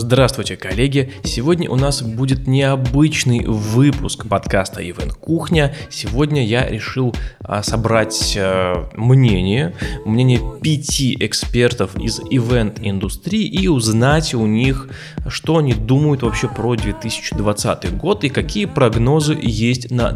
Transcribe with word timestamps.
Здравствуйте, 0.00 0.56
коллеги! 0.56 1.12
Сегодня 1.24 1.68
у 1.68 1.74
нас 1.74 2.02
будет 2.02 2.46
необычный 2.46 3.44
выпуск 3.44 4.28
подкаста 4.28 4.80
Event 4.80 5.18
Кухня. 5.18 5.74
Сегодня 5.90 6.46
я 6.46 6.68
решил 6.68 7.16
а, 7.40 7.64
собрать 7.64 8.36
а, 8.38 8.88
мнение, 8.94 9.74
мнение 10.04 10.40
пяти 10.62 11.16
экспертов 11.18 11.96
из 11.96 12.20
ивент-индустрии 12.20 13.44
и 13.44 13.66
узнать 13.66 14.34
у 14.34 14.46
них, 14.46 14.88
что 15.26 15.56
они 15.56 15.74
думают 15.74 16.22
вообще 16.22 16.46
про 16.46 16.76
2020 16.76 17.96
год 17.96 18.22
и 18.22 18.28
какие 18.28 18.66
прогнозы 18.66 19.36
есть 19.42 19.90
на 19.90 20.12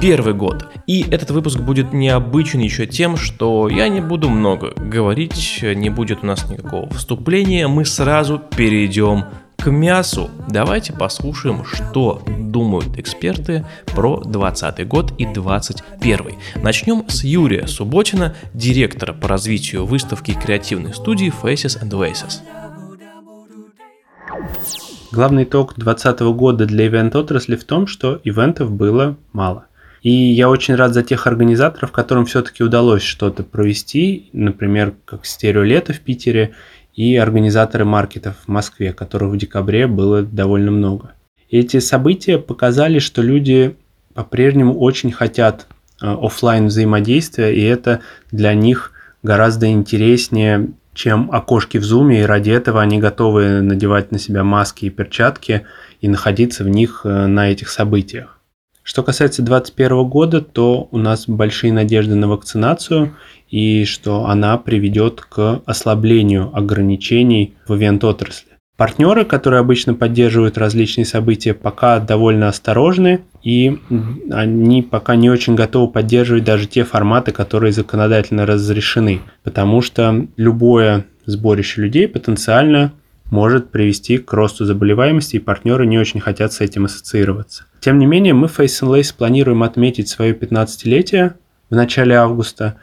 2021 0.00 0.36
год. 0.36 0.66
И 0.86 1.06
этот 1.10 1.30
выпуск 1.30 1.58
будет 1.60 1.92
необычен 1.92 2.60
еще 2.60 2.86
тем, 2.86 3.16
что 3.16 3.68
я 3.68 3.88
не 3.88 4.00
буду 4.00 4.28
много 4.28 4.72
говорить, 4.76 5.60
не 5.62 5.90
будет 5.90 6.22
у 6.22 6.26
нас 6.26 6.48
никакого 6.50 6.88
вступления, 6.90 7.66
мы 7.66 7.84
сразу 7.84 8.40
перейдем 8.56 9.24
к 9.56 9.70
мясу. 9.70 10.30
Давайте 10.48 10.92
послушаем, 10.92 11.64
что 11.64 12.22
думают 12.38 12.98
эксперты 12.98 13.64
про 13.86 14.20
2020 14.20 14.86
год 14.86 15.12
и 15.18 15.24
2021. 15.24 16.36
Начнем 16.62 17.08
с 17.08 17.24
Юрия 17.24 17.66
Субботина, 17.66 18.34
директора 18.52 19.12
по 19.14 19.28
развитию 19.28 19.86
выставки 19.86 20.34
креативной 20.34 20.94
студии 20.94 21.32
Faces 21.42 21.82
and 21.82 21.90
Vases. 21.90 22.40
Главный 25.10 25.44
итог 25.44 25.74
2020 25.76 26.20
года 26.36 26.66
для 26.66 26.86
ивент-отрасли 26.86 27.56
в 27.56 27.64
том, 27.64 27.86
что 27.86 28.20
ивентов 28.22 28.70
было 28.70 29.16
мало. 29.32 29.66
И 30.06 30.12
я 30.12 30.48
очень 30.48 30.76
рад 30.76 30.94
за 30.94 31.02
тех 31.02 31.26
организаторов, 31.26 31.90
которым 31.90 32.26
все-таки 32.26 32.62
удалось 32.62 33.02
что-то 33.02 33.42
провести, 33.42 34.30
например, 34.32 34.94
как 35.04 35.26
стереолето 35.26 35.92
в 35.92 35.98
Питере 35.98 36.52
и 36.94 37.16
организаторы 37.16 37.84
маркетов 37.84 38.36
в 38.44 38.46
Москве, 38.46 38.92
которых 38.92 39.32
в 39.32 39.36
декабре 39.36 39.88
было 39.88 40.22
довольно 40.22 40.70
много. 40.70 41.14
Эти 41.50 41.80
события 41.80 42.38
показали, 42.38 43.00
что 43.00 43.20
люди 43.20 43.74
по-прежнему 44.14 44.78
очень 44.78 45.10
хотят 45.10 45.66
э, 46.00 46.06
офлайн 46.06 46.66
взаимодействия, 46.66 47.52
и 47.52 47.62
это 47.62 47.98
для 48.30 48.54
них 48.54 48.92
гораздо 49.24 49.66
интереснее, 49.72 50.68
чем 50.94 51.32
окошки 51.32 51.78
в 51.78 51.84
зуме, 51.84 52.20
и 52.20 52.26
ради 52.26 52.50
этого 52.50 52.80
они 52.80 53.00
готовы 53.00 53.60
надевать 53.60 54.12
на 54.12 54.20
себя 54.20 54.44
маски 54.44 54.84
и 54.84 54.90
перчатки 54.90 55.66
и 56.00 56.06
находиться 56.06 56.62
в 56.62 56.68
них 56.68 57.00
э, 57.02 57.26
на 57.26 57.50
этих 57.50 57.70
событиях. 57.70 58.35
Что 58.86 59.02
касается 59.02 59.42
2021 59.42 60.04
года, 60.08 60.40
то 60.40 60.86
у 60.92 60.98
нас 60.98 61.28
большие 61.28 61.72
надежды 61.72 62.14
на 62.14 62.28
вакцинацию 62.28 63.16
и 63.50 63.84
что 63.84 64.26
она 64.26 64.56
приведет 64.58 65.22
к 65.22 65.60
ослаблению 65.66 66.56
ограничений 66.56 67.56
в 67.66 67.74
ивент-отрасли. 67.74 68.52
Партнеры, 68.76 69.24
которые 69.24 69.58
обычно 69.58 69.94
поддерживают 69.94 70.56
различные 70.56 71.04
события, 71.04 71.52
пока 71.52 71.98
довольно 71.98 72.46
осторожны, 72.46 73.22
и 73.42 73.76
они 74.30 74.82
пока 74.82 75.16
не 75.16 75.30
очень 75.30 75.56
готовы 75.56 75.90
поддерживать 75.90 76.44
даже 76.44 76.68
те 76.68 76.84
форматы, 76.84 77.32
которые 77.32 77.72
законодательно 77.72 78.46
разрешены, 78.46 79.20
потому 79.42 79.82
что 79.82 80.28
любое 80.36 81.06
сборище 81.24 81.80
людей 81.80 82.06
потенциально 82.06 82.92
может 83.30 83.70
привести 83.70 84.18
к 84.18 84.32
росту 84.32 84.64
заболеваемости, 84.64 85.36
и 85.36 85.40
партнеры 85.40 85.86
не 85.86 85.98
очень 85.98 86.20
хотят 86.20 86.52
с 86.52 86.60
этим 86.60 86.84
ассоциироваться. 86.84 87.64
Тем 87.80 87.98
не 87.98 88.06
менее, 88.06 88.34
мы 88.34 88.48
в 88.48 88.58
Face 88.58 88.82
Lace 88.82 89.14
планируем 89.16 89.62
отметить 89.62 90.08
свое 90.08 90.32
15-летие 90.32 91.34
в 91.70 91.74
начале 91.74 92.16
августа, 92.16 92.76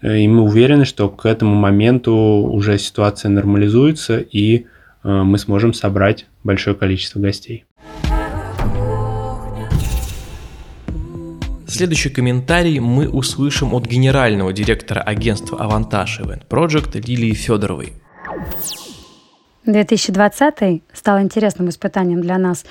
э, 0.00 0.18
и 0.18 0.28
мы 0.28 0.42
уверены, 0.42 0.84
что 0.84 1.08
к 1.08 1.26
этому 1.26 1.54
моменту 1.54 2.14
уже 2.14 2.78
ситуация 2.78 3.28
нормализуется, 3.28 4.18
и 4.18 4.66
э, 5.04 5.08
мы 5.08 5.38
сможем 5.38 5.74
собрать 5.74 6.26
большое 6.44 6.74
количество 6.76 7.20
гостей. 7.20 7.64
Следующий 11.66 12.10
комментарий 12.10 12.80
мы 12.80 13.08
услышим 13.08 13.74
от 13.74 13.86
генерального 13.86 14.52
директора 14.52 15.00
агентства 15.00 15.56
Avantage 15.56 16.20
Event 16.20 16.42
Project 16.48 17.00
Лилии 17.06 17.32
Федоровой. 17.32 17.92
2020 19.66 20.82
стал 20.92 21.20
интересным 21.20 21.68
испытанием 21.68 22.20
для 22.20 22.38
нас, 22.38 22.64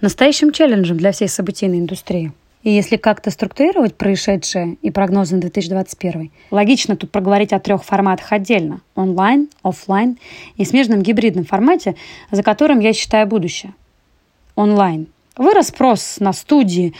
настоящим 0.00 0.52
челленджем 0.52 0.96
для 0.96 1.12
всей 1.12 1.28
событийной 1.28 1.78
индустрии. 1.78 2.32
И 2.62 2.70
если 2.70 2.96
как-то 2.96 3.30
структурировать 3.30 3.96
происшедшее 3.96 4.76
и 4.82 4.90
прогнозы 4.90 5.34
на 5.34 5.40
2021, 5.40 6.30
логично 6.50 6.96
тут 6.96 7.10
проговорить 7.10 7.52
о 7.52 7.58
трех 7.58 7.84
форматах 7.84 8.32
отдельно– 8.32 8.80
онлайн, 8.94 9.48
офлайн 9.62 10.18
и 10.56 10.64
смежном 10.64 11.02
гибридном 11.02 11.44
формате, 11.44 11.96
за 12.30 12.42
которым 12.42 12.78
я 12.78 12.92
считаю 12.92 13.26
будущее. 13.26 13.74
Онлайн. 14.54 15.08
Вырос 15.36 15.68
спрос 15.68 16.18
на 16.20 16.32
студии. 16.32 16.94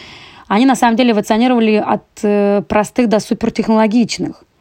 Они 0.49 0.67
на 0.67 0.75
самом 0.75 0.97
деле 0.97 1.13
эволюционировали 1.13 1.77
от 1.77 2.05
э, 2.23 2.63
простых 2.69 3.09
до 3.09 3.21
супертехнологичных– 3.21 4.45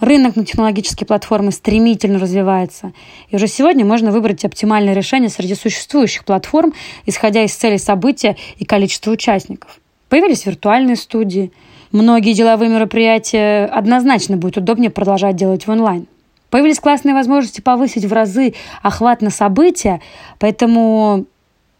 Рынок 0.00 0.34
на 0.34 0.44
технологические 0.44 1.06
платформы 1.06 1.52
стремительно 1.52 2.18
развивается, 2.18 2.92
и 3.28 3.36
уже 3.36 3.46
сегодня 3.46 3.84
можно 3.84 4.10
выбрать 4.10 4.44
оптимальное 4.44 4.92
решение 4.92 5.30
среди 5.30 5.54
существующих 5.54 6.24
платформ, 6.24 6.72
исходя 7.06 7.44
из 7.44 7.54
целей 7.54 7.78
события 7.78 8.36
и 8.56 8.64
количества 8.64 9.12
участников. 9.12 9.78
Появились 10.08 10.46
виртуальные 10.46 10.96
студии. 10.96 11.52
Многие 11.92 12.32
деловые 12.32 12.70
мероприятия 12.70 13.66
однозначно 13.66 14.36
будет 14.36 14.56
удобнее 14.56 14.90
продолжать 14.90 15.36
делать 15.36 15.68
в 15.68 15.70
онлайн. 15.70 16.08
Появились 16.50 16.80
классные 16.80 17.14
возможности 17.14 17.60
повысить 17.60 18.04
в 18.04 18.12
разы 18.12 18.54
охват 18.82 19.22
на 19.22 19.30
события, 19.30 20.00
поэтому 20.40 21.26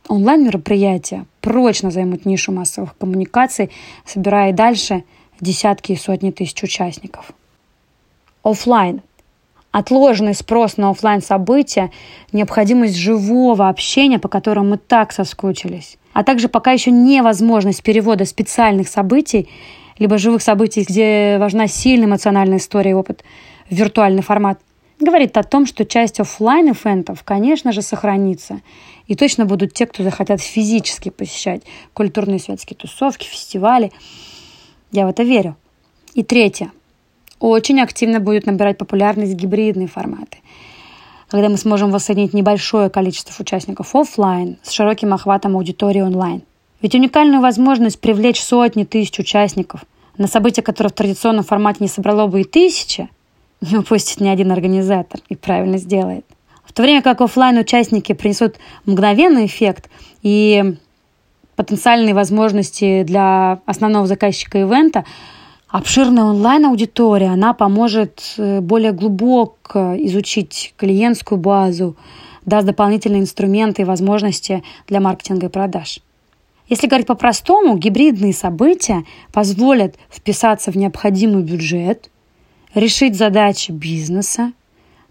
онлайн-мероприятия 0.06 1.26
прочно 1.40 1.90
займут 1.90 2.26
нишу 2.26 2.52
массовых 2.52 2.96
коммуникаций, 2.96 3.70
собирая 4.06 4.52
дальше 4.52 5.02
десятки 5.40 5.92
и 5.92 5.96
сотни 5.96 6.30
тысяч 6.30 6.62
участников 6.62 7.32
офлайн. 8.44 9.02
Отложенный 9.72 10.34
спрос 10.34 10.76
на 10.76 10.90
офлайн 10.90 11.20
события, 11.20 11.90
необходимость 12.30 12.94
живого 12.94 13.68
общения, 13.68 14.20
по 14.20 14.28
которому 14.28 14.70
мы 14.70 14.78
так 14.78 15.10
соскучились, 15.10 15.98
а 16.12 16.22
также 16.22 16.48
пока 16.48 16.70
еще 16.70 16.92
невозможность 16.92 17.82
перевода 17.82 18.24
специальных 18.24 18.86
событий, 18.86 19.48
либо 19.98 20.18
живых 20.18 20.42
событий, 20.42 20.84
где 20.88 21.38
важна 21.40 21.66
сильная 21.66 22.06
эмоциональная 22.06 22.58
история 22.58 22.92
и 22.92 22.94
опыт 22.94 23.24
в 23.68 23.74
виртуальный 23.74 24.22
формат, 24.22 24.60
говорит 25.00 25.36
о 25.36 25.42
том, 25.42 25.66
что 25.66 25.84
часть 25.84 26.20
офлайн 26.20 26.70
ивентов 26.70 27.24
конечно 27.24 27.72
же, 27.72 27.82
сохранится. 27.82 28.60
И 29.08 29.16
точно 29.16 29.44
будут 29.44 29.74
те, 29.74 29.86
кто 29.86 30.04
захотят 30.04 30.40
физически 30.40 31.08
посещать 31.08 31.62
культурные 31.94 32.38
светские 32.38 32.76
тусовки, 32.76 33.26
фестивали. 33.26 33.90
Я 34.92 35.06
в 35.06 35.10
это 35.10 35.24
верю. 35.24 35.56
И 36.14 36.22
третье– 36.22 36.70
очень 37.40 37.80
активно 37.80 38.20
будут 38.20 38.46
набирать 38.46 38.78
популярность 38.78 39.34
гибридные 39.34 39.88
форматы, 39.88 40.38
когда 41.28 41.48
мы 41.48 41.56
сможем 41.56 41.90
воссоединить 41.90 42.34
небольшое 42.34 42.90
количество 42.90 43.42
участников 43.42 43.94
офлайн 43.94 44.58
с 44.62 44.70
широким 44.70 45.12
охватом 45.12 45.56
аудитории 45.56 46.00
онлайн. 46.00 46.42
Ведь 46.80 46.94
уникальную 46.94 47.40
возможность 47.40 48.00
привлечь 48.00 48.40
сотни 48.40 48.84
тысяч 48.84 49.18
участников 49.18 49.84
на 50.18 50.26
события, 50.26 50.62
которые 50.62 50.90
в 50.90 50.94
традиционном 50.94 51.44
формате 51.44 51.78
не 51.80 51.88
собрало 51.88 52.26
бы 52.26 52.42
и 52.42 52.44
тысячи, 52.44 53.08
не 53.60 53.78
упустит 53.78 54.20
ни 54.20 54.28
один 54.28 54.52
организатор 54.52 55.20
и 55.28 55.34
правильно 55.34 55.78
сделает. 55.78 56.24
В 56.64 56.72
то 56.72 56.82
время 56.82 57.02
как 57.02 57.20
офлайн 57.20 57.58
участники 57.58 58.12
принесут 58.14 58.56
мгновенный 58.84 59.46
эффект 59.46 59.90
и 60.22 60.76
потенциальные 61.56 62.14
возможности 62.14 63.02
для 63.04 63.60
основного 63.66 64.06
заказчика 64.06 64.58
ивента– 64.58 65.04
обширная 65.74 66.22
онлайн-аудитория, 66.22 67.30
она 67.30 67.52
поможет 67.52 68.34
э, 68.38 68.60
более 68.60 68.92
глубоко 68.92 69.96
изучить 69.98 70.72
клиентскую 70.76 71.36
базу, 71.36 71.96
даст 72.46 72.64
дополнительные 72.64 73.22
инструменты 73.22 73.82
и 73.82 73.84
возможности 73.84 74.62
для 74.86 75.00
маркетинга 75.00 75.46
и 75.46 75.50
продаж. 75.50 75.98
Если 76.68 76.86
говорить 76.86 77.08
по-простому, 77.08 77.76
гибридные 77.76 78.32
события 78.32 79.02
позволят 79.32 79.96
вписаться 80.12 80.70
в 80.70 80.76
необходимый 80.76 81.42
бюджет, 81.42 82.08
решить 82.72 83.16
задачи 83.16 83.72
бизнеса, 83.72 84.52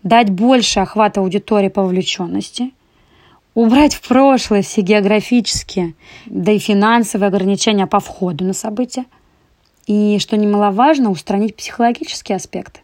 дать 0.01 0.29
больше 0.29 0.79
охвата 0.79 1.19
аудитории 1.19 1.67
по 1.67 1.83
вовлеченности, 1.83 2.71
убрать 3.53 3.95
в 3.95 4.07
прошлое 4.07 4.61
все 4.61 4.79
географические, 4.79 5.93
да 6.25 6.53
и 6.53 6.57
финансовые 6.57 7.27
ограничения 7.27 7.85
по 7.85 7.99
входу 7.99 8.45
на 8.45 8.53
события– 8.53 9.03
и, 9.87 10.17
что 10.19 10.37
немаловажно, 10.37 11.09
устранить 11.09 11.55
психологические 11.55 12.35
аспекты. 12.35 12.81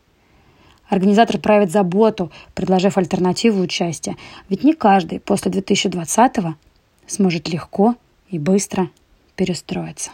Организатор 0.88 1.38
правит 1.38 1.72
заботу, 1.72 2.32
предложив 2.56 2.98
альтернативу 2.98 3.62
участия. 3.62 4.16
Ведь 4.50 4.64
не 4.64 4.74
каждый 4.74 5.20
после 5.20 5.52
2020-го 5.52 6.56
сможет 7.06 7.48
легко 7.50 7.96
и 8.30 8.40
быстро 8.40 8.90
перестроиться. 9.36 10.12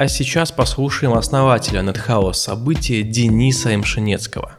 А 0.00 0.06
сейчас 0.06 0.52
послушаем 0.52 1.14
основателя 1.14 1.80
NetHouse 1.80 2.34
события 2.34 3.02
Дениса 3.02 3.76
Мшенецкого. 3.76 4.52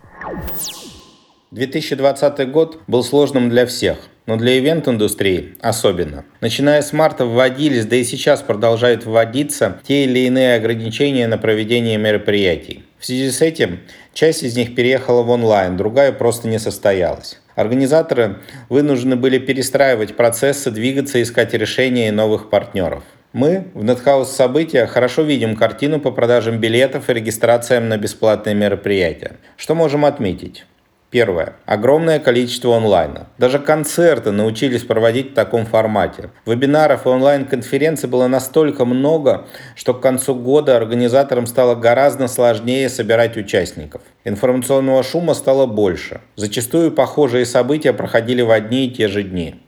2020 1.51 2.51
год 2.51 2.81
был 2.87 3.03
сложным 3.05 3.49
для 3.49 3.65
всех, 3.65 4.08
но 4.29 4.37
для 4.37 4.59
ивент-индустрии 4.59 5.55
особенно. 5.59 6.23
Начиная 6.39 6.83
с 6.83 6.93
марта 6.93 7.25
вводились, 7.25 7.87
да 7.87 7.95
и 7.95 8.03
сейчас 8.03 8.43
продолжают 8.43 9.03
вводиться 9.03 9.79
те 9.87 10.03
или 10.03 10.19
иные 10.19 10.53
ограничения 10.53 11.25
на 11.25 11.39
проведение 11.39 11.97
мероприятий. 11.97 12.83
В 12.99 13.07
связи 13.07 13.31
с 13.31 13.41
этим 13.41 13.79
часть 14.13 14.43
из 14.43 14.55
них 14.55 14.75
переехала 14.75 15.23
в 15.23 15.31
онлайн, 15.31 15.77
другая 15.77 16.11
просто 16.11 16.47
не 16.47 16.59
состоялась. 16.59 17.41
Организаторы 17.55 18.37
вынуждены 18.69 19.15
были 19.15 19.39
перестраивать 19.39 20.15
процессы, 20.15 20.69
двигаться, 20.69 21.19
искать 21.19 21.55
решения 21.55 22.09
и 22.09 22.11
новых 22.11 22.51
партнеров. 22.51 23.01
Мы 23.33 23.65
в 23.73 23.83
NetHouse 23.83 24.25
события 24.25 24.85
хорошо 24.85 25.23
видим 25.23 25.55
картину 25.55 25.99
по 25.99 26.11
продажам 26.11 26.59
билетов 26.59 27.09
и 27.09 27.13
регистрациям 27.15 27.89
на 27.89 27.97
бесплатные 27.97 28.53
мероприятия. 28.53 29.37
Что 29.57 29.73
можем 29.73 30.05
отметить? 30.05 30.65
Первое. 31.11 31.55
Огромное 31.65 32.19
количество 32.19 32.77
онлайна. 32.77 33.27
Даже 33.39 33.57
концерты 33.57 34.29
научились 34.31 34.83
проводить 34.83 35.31
в 35.31 35.33
таком 35.33 35.65
формате. 35.65 36.29
Вебинаров 36.45 37.07
и 37.07 37.09
онлайн-конференций 37.09 38.07
было 38.07 38.27
настолько 38.27 38.85
много, 38.85 39.47
что 39.75 39.95
к 39.95 40.01
концу 40.01 40.35
года 40.35 40.77
организаторам 40.77 41.47
стало 41.47 41.73
гораздо 41.73 42.27
сложнее 42.27 42.89
собирать 42.89 43.37
участников. 43.37 44.03
Информационного 44.23 45.01
шума 45.01 45.33
стало 45.33 45.65
больше. 45.65 46.21
Зачастую 46.35 46.91
похожие 46.91 47.47
события 47.47 47.91
проходили 47.91 48.43
в 48.43 48.51
одни 48.51 48.85
и 48.85 48.91
те 48.91 49.07
же 49.07 49.23
дни. 49.23 49.59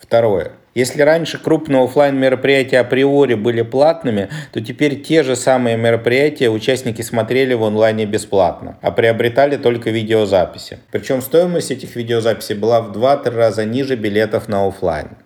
Второе. 0.00 0.52
Если 0.78 1.02
раньше 1.02 1.38
крупные 1.38 1.82
офлайн 1.82 2.16
мероприятия 2.16 2.78
априори 2.78 3.34
были 3.34 3.62
платными, 3.62 4.28
то 4.52 4.60
теперь 4.60 5.02
те 5.02 5.24
же 5.24 5.34
самые 5.34 5.76
мероприятия 5.76 6.50
участники 6.50 7.02
смотрели 7.02 7.52
в 7.52 7.64
онлайне 7.64 8.06
бесплатно, 8.06 8.78
а 8.80 8.92
приобретали 8.92 9.56
только 9.56 9.90
видеозаписи. 9.90 10.78
Причем 10.92 11.20
стоимость 11.20 11.72
этих 11.72 11.96
видеозаписей 11.96 12.54
была 12.54 12.80
в 12.80 12.96
2-3 12.96 13.30
раза 13.34 13.64
ниже 13.64 13.96
билетов 13.96 14.46
на 14.46 14.68
офлайн. 14.68 15.16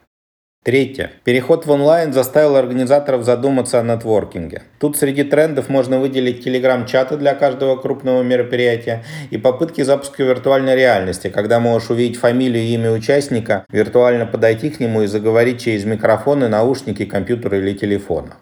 Третье. 0.65 1.11
Переход 1.25 1.67
в 1.67 1.71
онлайн 1.73 2.13
заставил 2.13 2.55
организаторов 2.55 3.25
задуматься 3.25 3.81
о 3.81 3.83
нетворкинге. 3.83 4.63
Тут 4.79 4.97
среди 4.97 5.25
трендов 5.25 5.69
можно 5.69 5.99
выделить 5.99 6.45
телеграм-чаты 6.45 7.17
для 7.17 7.35
каждого 7.35 7.75
крупного 7.75 8.23
мероприятия 8.23 9.03
и 9.33 9.39
попытки 9.39 9.83
запуска 9.83 10.23
виртуальной 10.23 10.77
реальности, 10.77 11.31
когда 11.31 11.59
можешь 11.59 11.91
увидеть 11.91 12.17
фамилию 12.17 12.63
и 12.63 12.75
имя 12.75 12.93
участника, 12.93 13.65
виртуально 13.73 14.25
подойти 14.25 14.71
к 14.71 14.79
нему 14.79 15.03
и 15.03 15.09
заговорить 15.09 15.61
через 15.61 15.85
микрофоны, 15.85 16.47
наушники, 16.47 17.07
компьютера 17.07 17.59
или 17.59 17.73
телефона. 17.73 18.37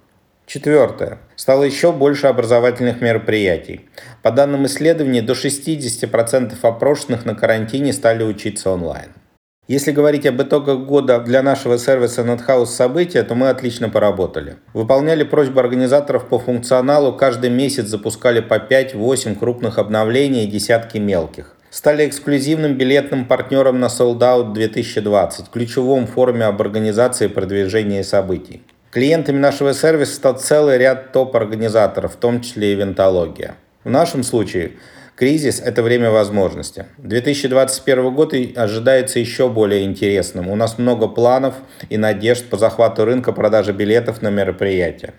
Четвертое. 0.44 1.20
Стало 1.36 1.62
еще 1.62 1.90
больше 1.90 2.26
образовательных 2.26 3.00
мероприятий. 3.00 3.88
По 4.22 4.30
данным 4.30 4.66
исследований, 4.66 5.22
до 5.22 5.32
60% 5.32 6.52
опрошенных 6.60 7.24
на 7.24 7.34
карантине 7.34 7.94
стали 7.94 8.24
учиться 8.24 8.70
онлайн. 8.70 9.08
Если 9.70 9.92
говорить 9.92 10.26
об 10.26 10.42
итогах 10.42 10.80
года 10.80 11.20
для 11.20 11.44
нашего 11.44 11.78
сервиса 11.78 12.22
NetHouse 12.22 12.66
события, 12.66 13.22
то 13.22 13.36
мы 13.36 13.50
отлично 13.50 13.88
поработали. 13.88 14.56
Выполняли 14.74 15.22
просьбы 15.22 15.60
организаторов 15.60 16.26
по 16.26 16.40
функционалу, 16.40 17.12
каждый 17.12 17.50
месяц 17.50 17.84
запускали 17.84 18.40
по 18.40 18.54
5-8 18.54 19.38
крупных 19.38 19.78
обновлений 19.78 20.42
и 20.42 20.48
десятки 20.48 20.98
мелких. 20.98 21.54
Стали 21.70 22.08
эксклюзивным 22.08 22.74
билетным 22.76 23.26
партнером 23.26 23.78
на 23.78 23.86
Sold 23.86 24.18
Out 24.18 24.54
2020, 24.54 25.50
ключевом 25.50 26.08
форуме 26.08 26.46
об 26.46 26.60
организации 26.60 27.26
и 27.26 27.28
продвижении 27.28 28.02
событий. 28.02 28.64
Клиентами 28.90 29.38
нашего 29.38 29.72
сервиса 29.72 30.16
стал 30.16 30.36
целый 30.36 30.78
ряд 30.78 31.12
топ-организаторов, 31.12 32.14
в 32.14 32.16
том 32.16 32.40
числе 32.40 32.72
и 32.72 32.74
Вентология. 32.74 33.54
В 33.84 33.90
нашем 33.90 34.24
случае 34.24 34.72
Кризис– 35.20 35.60
это 35.64 35.82
время 35.82 36.10
возможности. 36.10 36.86
2021 36.96 38.14
год 38.14 38.32
ожидается 38.56 39.18
еще 39.18 39.50
более 39.50 39.84
интересным. 39.84 40.48
У 40.48 40.56
нас 40.56 40.78
много 40.78 41.08
планов 41.08 41.56
и 41.90 41.98
надежд 41.98 42.46
по 42.48 42.56
захвату 42.56 43.04
рынка 43.04 43.32
продажи 43.32 43.74
билетов 43.74 44.22
на 44.22 44.30
мероприятия. 44.30 45.12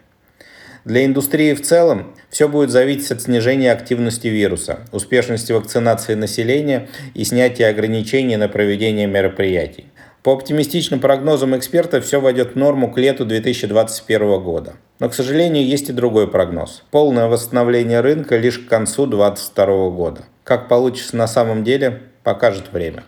Для 0.86 1.06
индустрии 1.06 1.54
в 1.54 1.62
целом 1.62 2.16
все 2.32 2.50
будет 2.50 2.72
зависеть 2.72 3.12
от 3.12 3.22
снижения 3.22 3.72
активности 3.72 4.26
вируса, 4.26 4.80
успешности 4.92 5.52
вакцинации 5.52 6.16
населения 6.16 6.88
и 7.14 7.24
снятия 7.24 7.70
ограничений 7.70 8.38
на 8.38 8.48
проведение 8.48 9.06
мероприятий. 9.06 9.86
По 10.24 10.34
оптимистичным 10.34 11.00
прогнозам 11.00 11.56
экспертов 11.56 12.06
все 12.06 12.20
войдет 12.20 12.54
в 12.54 12.56
норму 12.56 12.92
к 12.92 12.98
лету 12.98 13.24
2021 13.24 14.42
года. 14.42 14.74
Но, 15.02 15.10
к 15.10 15.16
сожалению, 15.16 15.66
есть 15.66 15.90
и 15.90 15.94
другой 15.94 16.28
прогноз. 16.28 16.84
Полное 16.92 17.28
восстановление 17.28 18.02
рынка 18.02 18.38
лишь 18.38 18.60
к 18.60 18.68
концу 18.68 19.08
2022 19.08 19.90
года. 19.90 20.26
Как 20.44 20.68
получится 20.68 21.18
на 21.18 21.26
самом 21.26 21.64
деле, 21.64 22.04
покажет 22.24 22.72
время. 22.72 23.04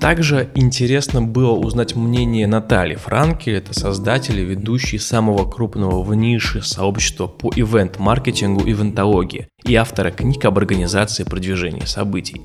Также 0.00 0.48
интересно 0.54 1.22
было 1.22 1.56
узнать 1.56 1.96
мнение 1.96 2.46
Натальи 2.46 2.94
Франки, 2.94 3.50
это 3.50 3.74
создатель 3.74 4.38
и 4.38 4.44
ведущий 4.44 4.98
самого 4.98 5.50
крупного 5.50 6.00
в 6.00 6.14
нише 6.14 6.62
сообщества 6.62 7.26
по 7.26 7.50
ивент-маркетингу 7.52 8.64
и 8.64 8.70
ивентологии 8.70 9.48
и 9.64 9.74
автора 9.74 10.12
книг 10.12 10.44
об 10.44 10.56
организации 10.56 11.24
продвижения 11.24 11.86
событий. 11.86 12.42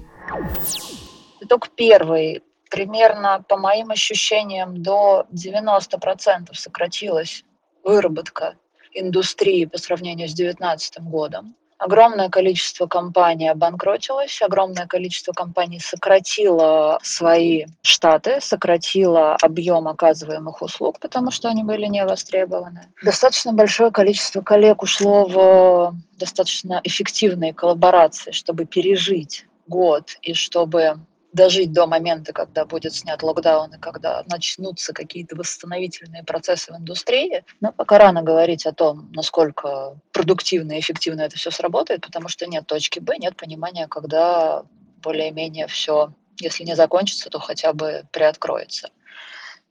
Итог 1.42 1.70
первый 1.76 2.42
примерно, 2.72 3.44
по 3.48 3.58
моим 3.58 3.92
ощущениям, 3.92 4.82
до 4.82 5.26
90% 5.32 6.54
сократилась 6.54 7.44
выработка 7.84 8.56
индустрии 8.94 9.66
по 9.66 9.78
сравнению 9.78 10.28
с 10.28 10.34
2019 10.34 11.02
годом. 11.02 11.56
Огромное 11.78 12.30
количество 12.30 12.86
компаний 12.86 13.50
обанкротилось, 13.50 14.40
огромное 14.44 14.86
количество 14.86 15.32
компаний 15.32 15.80
сократило 15.80 17.00
свои 17.02 17.66
штаты, 17.82 18.40
сократило 18.40 19.36
объем 19.42 19.88
оказываемых 19.88 20.62
услуг, 20.62 21.00
потому 21.00 21.32
что 21.32 21.50
они 21.50 21.64
были 21.64 21.88
не 21.88 22.06
востребованы. 22.06 22.88
Достаточно 23.04 23.52
большое 23.52 23.90
количество 23.90 24.42
коллег 24.42 24.84
ушло 24.84 25.26
в 25.26 25.96
достаточно 26.20 26.82
эффективные 26.84 27.52
коллаборации, 27.52 28.30
чтобы 28.30 28.66
пережить 28.66 29.48
год 29.66 30.18
и 30.22 30.36
чтобы 30.36 31.00
дожить 31.34 31.72
до 31.72 31.88
момента, 31.88 32.34
когда 32.34 32.66
будет 32.66 32.94
снят 32.94 33.22
локдаун 33.24 33.74
и 33.74 33.80
когда 33.80 34.24
начнутся 34.28 34.94
какие-то 34.94 35.36
восстановительные 35.36 36.24
процессы 36.24 36.74
в 36.74 36.78
индустрии. 36.78 37.44
Но 37.60 37.72
пока 37.72 37.98
рано 37.98 38.22
говорить 38.22 38.66
о 38.66 38.74
том, 38.74 39.10
насколько 39.14 39.98
продуктивно 40.12 40.74
и 40.74 40.80
эффективно 40.80 41.22
это 41.22 41.38
все 41.38 41.52
сработает, 41.52 42.02
потому 42.02 42.28
что 42.28 42.46
нет 42.48 42.68
точки 42.68 43.00
Б, 43.00 43.18
нет 43.18 43.36
понимания, 43.36 43.88
когда 43.88 44.64
более-менее 45.02 45.68
все, 45.68 46.14
если 46.40 46.64
не 46.64 46.76
закончится, 46.76 47.30
то 47.30 47.40
хотя 47.40 47.74
бы 47.74 48.04
приоткроется. 48.12 48.90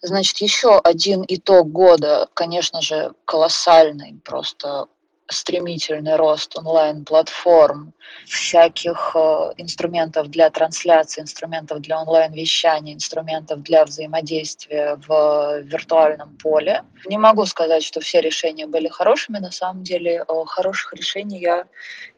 Значит, 0.02 0.38
еще 0.38 0.79
один 0.79 1.25
итог 1.29 1.71
года, 1.71 2.29
конечно 2.33 2.81
же, 2.81 3.12
колоссальный, 3.26 4.19
просто 4.25 4.87
стремительный 5.31 6.17
рост 6.17 6.57
онлайн-платформ, 6.57 7.93
всяких 8.27 9.13
э, 9.15 9.53
инструментов 9.57 10.29
для 10.29 10.51
трансляции, 10.51 11.23
инструментов 11.23 11.81
для 11.81 12.01
онлайн-вещания, 12.01 12.95
инструментов 12.95 13.63
для 13.63 13.85
взаимодействия 13.85 14.99
в 15.07 15.61
виртуальном 15.63 16.37
поле. 16.37 16.83
Не 17.07 17.19
могу 17.19 17.47
сказать, 17.47 17.83
что 17.83 18.01
все 18.01 18.21
решения 18.21 18.67
были 18.67 18.89
хорошими. 18.89 19.39
На 19.39 19.51
самом 19.51 19.83
деле 19.83 20.25
э, 20.27 20.45
хороших 20.47 20.95
решений 20.95 21.41
я 21.41 21.67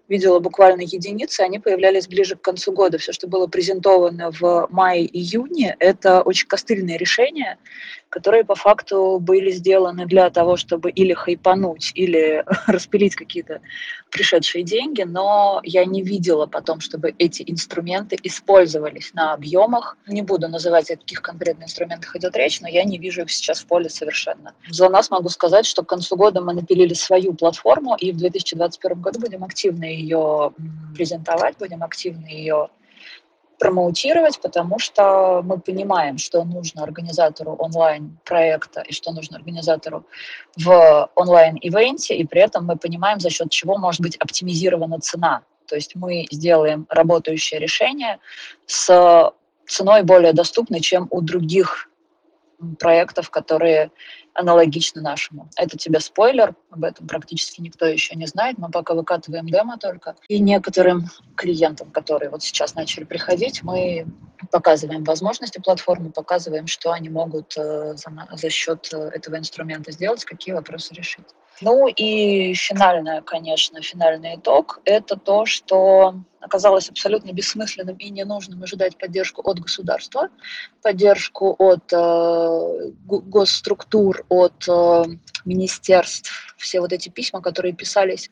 видела 0.09 0.39
буквально 0.41 0.83
единицы, 0.83 1.41
они 1.41 1.59
появлялись 1.59 2.09
ближе 2.09 2.37
к 2.37 2.43
концу 2.43 2.73
года. 2.73 2.99
Все, 2.99 3.13
что 3.13 3.27
было 3.29 3.47
презентовано 3.47 4.31
в 4.31 4.69
мае-июне, 4.71 5.77
это 5.79 6.23
очень 6.23 6.47
костыльные 6.47 6.99
решения, 6.99 7.59
которые 8.09 8.45
по 8.45 8.55
факту 8.55 9.19
были 9.19 9.51
сделаны 9.51 10.07
для 10.07 10.29
того, 10.31 10.57
чтобы 10.57 10.91
или 10.91 11.15
хайпануть, 11.15 11.93
или 11.95 12.45
распилить 12.67 13.15
какие-то 13.15 13.61
пришедшие 14.11 14.63
деньги, 14.63 15.03
но 15.03 15.61
я 15.65 15.87
не 15.87 16.03
видела 16.03 16.47
потом, 16.47 16.81
чтобы 16.81 17.15
эти 17.19 17.43
инструменты 17.47 18.19
использовались 18.23 19.15
на 19.15 19.33
объемах. 19.33 19.97
Не 20.07 20.21
буду 20.21 20.49
называть, 20.49 20.91
о 20.91 20.97
каких 20.97 21.23
конкретных 21.23 21.69
инструментах 21.69 22.15
идет 22.15 22.37
речь, 22.37 22.61
но 22.61 22.69
я 22.69 22.85
не 22.85 22.99
вижу 22.99 23.23
их 23.23 23.31
сейчас 23.31 23.61
в 23.61 23.67
поле 23.67 23.89
совершенно. 23.89 24.53
За 24.69 24.91
нас 24.91 25.11
могу 25.11 25.31
сказать, 25.31 25.65
что 25.65 25.83
к 25.83 25.89
концу 25.89 26.17
года 26.17 26.43
мы 26.43 26.53
напилили 26.53 26.93
свою 26.93 27.33
платформу, 27.33 27.97
и 27.97 28.13
в 28.13 28.19
2021 28.19 29.01
году 29.01 29.21
будем 29.21 29.45
активно 29.45 29.92
ее 29.93 30.53
презентовать, 30.95 31.57
будем 31.59 31.83
активно 31.83 32.27
ее 32.27 32.69
промоутировать, 33.59 34.41
потому 34.41 34.81
что 34.81 35.41
мы 35.45 35.61
понимаем, 35.61 36.19
что 36.19 36.43
нужно 36.43 36.83
организатору 36.83 37.53
онлайн-проекта 37.53 38.81
и 38.81 38.93
что 38.93 39.13
нужно 39.13 39.37
организатору 39.37 40.05
в 40.57 41.09
онлайн-ивенте, 41.15 42.17
и 42.17 42.27
при 42.27 42.41
этом 42.41 42.67
мы 42.67 42.77
понимаем, 42.77 43.21
за 43.21 43.31
счет 43.31 43.51
чего 43.51 43.79
может 43.79 44.01
быть 44.01 44.17
оптимизирована 44.17 44.99
цена. 44.99 45.43
То 45.69 45.77
есть 45.77 45.95
мы 45.95 46.27
сделаем 46.33 46.87
работающее 46.91 47.61
решение 47.61 48.19
с 48.67 49.33
ценой 49.69 50.03
более 50.03 50.33
доступной, 50.33 50.81
чем 50.81 51.07
у 51.11 51.21
других 51.21 51.89
проектов, 52.81 53.31
которые 53.31 53.91
аналогично 54.35 55.03
нашему. 55.03 55.49
Это 55.57 55.77
тебе 55.77 56.01
спойлер, 56.01 56.55
об 56.71 56.85
этом 56.85 57.07
практически 57.07 57.61
никто 57.61 57.87
еще 57.87 58.15
не 58.15 58.27
знает, 58.27 58.59
мы 58.59 58.71
пока 58.71 58.95
выкатываем 58.95 59.47
демо 59.47 59.79
только. 59.79 60.17
И 60.29 60.39
некоторым 60.39 61.07
клиентам, 61.37 61.91
которые 61.91 62.31
вот 62.31 62.43
сейчас 62.43 62.75
начали 62.75 63.05
приходить, 63.05 63.63
мы 63.63 64.07
показываем 64.51 65.05
возможности 65.05 65.59
платформы, 65.59 66.11
показываем, 66.11 66.67
что 66.67 66.93
они 66.93 67.09
могут 67.09 67.55
э, 67.57 67.95
за, 67.95 68.29
за 68.33 68.51
счет 68.51 68.89
э, 68.93 69.11
этого 69.15 69.39
инструмента 69.39 69.93
сделать, 69.93 70.25
какие 70.25 70.55
вопросы 70.55 70.95
решить. 70.95 71.27
Ну 71.61 71.87
и 71.87 72.55
финальное, 72.55 73.23
конечно, 73.23 73.81
финальный 73.83 74.37
итог– 74.37 74.81
это 74.85 75.17
то, 75.17 75.47
что 75.47 76.17
оказалось 76.43 76.91
абсолютно 76.91 77.33
бессмысленным 77.33 77.97
и 77.97 78.11
ненужным 78.11 78.63
ожидать 78.63 78.99
поддержку 78.99 79.43
от 79.43 79.61
государства, 79.61 80.29
поддержку 80.83 81.55
от 81.59 81.93
э, 81.93 82.93
госструктур, 83.05 84.25
от 84.29 84.69
э, 84.69 85.05
министерств. 85.45 86.55
Все 86.59 86.81
вот 86.81 86.93
эти 86.93 87.09
письма, 87.09 87.41
которые 87.41 87.73
писались 87.73 88.31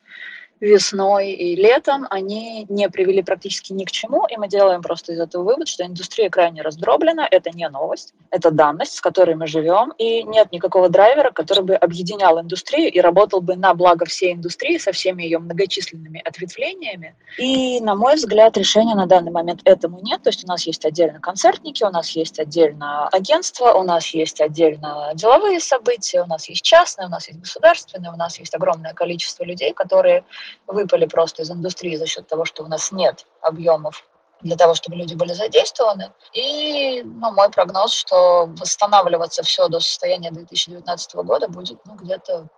весной 0.60 1.30
и 1.30 1.56
летом, 1.56 2.06
они 2.10 2.66
не 2.68 2.88
привели 2.90 3.22
практически 3.22 3.72
ни 3.72 3.84
к 3.84 3.90
чему, 3.90 4.26
и 4.26 4.36
мы 4.36 4.48
делаем 4.48 4.82
просто 4.82 5.12
из 5.12 5.20
этого 5.20 5.42
вывод, 5.42 5.68
что 5.68 5.84
индустрия 5.84 6.28
крайне 6.28 6.62
раздроблена, 6.62 7.26
это 7.30 7.50
не 7.50 7.68
новость, 7.68 8.14
это 8.30 8.50
данность, 8.50 8.94
с 8.94 9.00
которой 9.00 9.34
мы 9.34 9.46
живем, 9.46 9.92
и 9.96 10.22
нет 10.22 10.52
никакого 10.52 10.88
драйвера, 10.88 11.30
который 11.30 11.64
бы 11.64 11.74
объединял 11.74 12.40
индустрию 12.40 12.92
и 12.92 13.00
работал 13.00 13.40
бы 13.40 13.56
на 13.56 13.74
благо 13.74 14.04
всей 14.04 14.34
индустрии 14.34 14.76
со 14.78 14.92
всеми 14.92 15.22
ее 15.22 15.38
многочисленными 15.38 16.20
ответвлениями. 16.24 17.14
И, 17.38 17.80
на 17.80 17.94
мой 17.94 18.16
взгляд, 18.16 18.56
решения 18.58 18.94
на 18.94 19.06
данный 19.06 19.32
момент 19.32 19.62
этому 19.64 20.00
нет, 20.02 20.22
то 20.22 20.28
есть 20.28 20.44
у 20.44 20.46
нас 20.46 20.66
есть 20.66 20.84
отдельно 20.84 21.20
концертники, 21.20 21.82
у 21.84 21.90
нас 21.90 22.10
есть 22.10 22.38
отдельно 22.38 23.08
агентство, 23.08 23.72
у 23.72 23.82
нас 23.82 24.08
есть 24.08 24.40
отдельно 24.40 25.12
деловые 25.14 25.60
события, 25.60 26.22
у 26.22 26.26
нас 26.26 26.48
есть 26.48 26.62
частные, 26.62 27.06
у 27.06 27.10
нас 27.10 27.28
есть 27.28 27.40
государственные, 27.40 28.12
у 28.12 28.16
нас 28.16 28.38
есть 28.38 28.54
огромное 28.54 28.92
количество 28.92 29.44
людей, 29.44 29.72
которые 29.72 30.24
выпали 30.66 31.06
просто 31.06 31.42
из 31.42 31.50
индустрии 31.50 31.96
за 31.96 32.06
счет 32.06 32.26
того, 32.26 32.44
что 32.44 32.64
у 32.64 32.66
нас 32.66 32.92
нет 32.92 33.26
объемов 33.40 34.04
для 34.42 34.56
того, 34.56 34.74
чтобы 34.74 34.96
люди 34.96 35.14
были 35.14 35.32
задействованы. 35.32 36.12
И 36.32 37.02
ну, 37.02 37.32
мой 37.32 37.50
прогноз, 37.50 37.92
что 37.92 38.46
восстанавливаться 38.46 39.42
все 39.42 39.68
до 39.68 39.80
состояния 39.80 40.30
2019 40.30 41.14
года 41.16 41.48
будет 41.48 41.78
ну, 41.84 41.94
где-то 41.94 42.48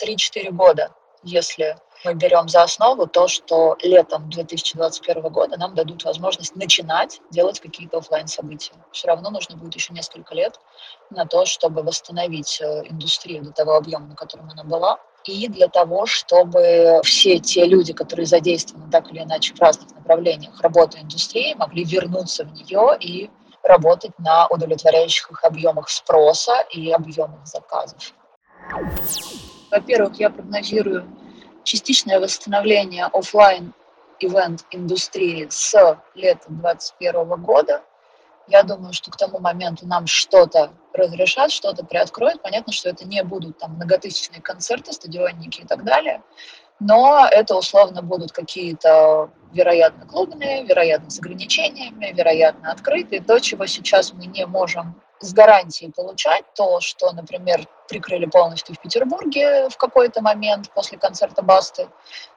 3-4 0.00 0.50
года, 0.52 0.92
если 1.22 1.76
мы 2.04 2.14
берем 2.14 2.48
за 2.48 2.62
основу 2.62 3.06
то, 3.06 3.28
что 3.28 3.76
летом 3.82 4.28
2021 4.28 5.22
года 5.28 5.56
нам 5.56 5.74
дадут 5.74 6.04
возможность 6.04 6.56
начинать 6.56 7.20
делать 7.30 7.60
какие-то 7.60 7.98
офлайн 7.98 8.26
события. 8.26 8.72
Все 8.90 9.06
равно 9.06 9.30
нужно 9.30 9.56
будет 9.56 9.74
еще 9.74 9.92
несколько 9.92 10.34
лет 10.34 10.58
на 11.10 11.26
то, 11.26 11.44
чтобы 11.46 11.82
восстановить 11.82 12.60
э, 12.60 12.82
индустрию 12.88 13.44
до 13.44 13.52
того 13.52 13.76
объема, 13.76 14.06
на 14.06 14.16
котором 14.16 14.50
она 14.50 14.64
была 14.64 14.98
и 15.24 15.48
для 15.48 15.68
того, 15.68 16.06
чтобы 16.06 17.00
все 17.04 17.38
те 17.38 17.64
люди, 17.64 17.92
которые 17.92 18.26
задействованы 18.26 18.90
так 18.90 19.10
или 19.12 19.22
иначе 19.22 19.54
в 19.54 19.60
разных 19.60 19.94
направлениях 19.94 20.60
работы 20.60 20.98
индустрии, 21.00 21.54
могли 21.54 21.84
вернуться 21.84 22.44
в 22.44 22.52
нее 22.52 22.96
и 23.00 23.30
работать 23.62 24.12
на 24.18 24.46
удовлетворяющих 24.48 25.30
их 25.30 25.44
объемах 25.44 25.88
спроса 25.88 26.64
и 26.70 26.90
объемах 26.90 27.46
заказов. 27.46 28.12
Во-первых, 29.70 30.18
я 30.18 30.30
прогнозирую 30.30 31.08
частичное 31.64 32.20
восстановление 32.20 33.06
офлайн 33.06 33.72
ивент 34.20 34.64
индустрии 34.70 35.46
с 35.50 35.72
лета 36.14 36.46
2021 36.48 37.42
года. 37.42 37.82
Я 38.48 38.62
думаю, 38.62 38.92
что 38.92 39.10
к 39.10 39.16
тому 39.16 39.38
моменту 39.38 39.86
нам 39.86 40.06
что-то 40.06 40.72
разрешат, 40.92 41.50
что-то 41.50 41.84
приоткроют. 41.84 42.42
Понятно, 42.42 42.72
что 42.72 42.88
это 42.88 43.04
не 43.04 43.22
будут 43.22 43.58
там 43.58 43.74
многотысячные 43.74 44.42
концерты, 44.42 44.92
стадионники 44.92 45.60
и 45.60 45.66
так 45.66 45.84
далее, 45.84 46.22
но 46.80 47.26
это 47.30 47.54
условно 47.56 48.02
будут 48.02 48.32
какие-то, 48.32 49.30
вероятно, 49.52 50.06
клубные, 50.06 50.64
вероятно, 50.64 51.10
с 51.10 51.18
ограничениями, 51.18 52.12
вероятно, 52.12 52.72
открытые. 52.72 53.22
То, 53.22 53.38
чего 53.38 53.66
сейчас 53.66 54.12
мы 54.12 54.26
не 54.26 54.46
можем 54.46 55.00
с 55.22 55.32
гарантией 55.32 55.90
получать, 55.90 56.44
то, 56.54 56.80
что, 56.80 57.12
например, 57.12 57.66
прикрыли 57.88 58.26
полностью 58.26 58.74
в 58.74 58.80
Петербурге 58.80 59.68
в 59.68 59.76
какой-то 59.76 60.20
момент 60.20 60.70
после 60.70 60.98
концерта 60.98 61.42
Басты, 61.42 61.88